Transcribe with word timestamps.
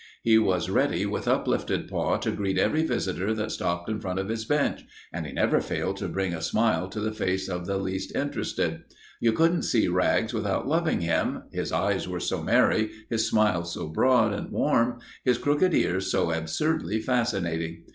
He 0.23 0.39
was 0.39 0.67
ready 0.67 1.05
with 1.05 1.27
uplifted 1.27 1.87
paw 1.87 2.17
to 2.17 2.31
greet 2.31 2.57
every 2.57 2.83
visitor 2.83 3.35
that 3.35 3.51
stopped 3.51 3.87
in 3.87 3.99
front 3.99 4.17
of 4.17 4.29
his 4.29 4.45
bench 4.45 4.83
and 5.13 5.27
he 5.27 5.31
never 5.31 5.61
failed 5.61 5.97
to 5.97 6.07
bring 6.07 6.33
a 6.33 6.41
smile 6.41 6.87
to 6.89 6.99
the 6.99 7.11
face 7.11 7.47
of 7.47 7.67
the 7.67 7.77
least 7.77 8.15
interested. 8.15 8.81
You 9.19 9.31
couldn't 9.33 9.61
see 9.61 9.87
Rags 9.87 10.33
without 10.33 10.67
loving 10.67 11.01
him, 11.01 11.43
his 11.51 11.71
eyes 11.71 12.07
were 12.07 12.19
so 12.19 12.41
merry, 12.41 12.89
his 13.11 13.27
smile 13.29 13.63
so 13.63 13.89
broad 13.89 14.33
and 14.33 14.49
warm, 14.51 15.01
his 15.23 15.37
crooked 15.37 15.71
ears 15.75 16.07
so 16.09 16.31
absurdly 16.31 16.99
fascinating. 16.99 17.83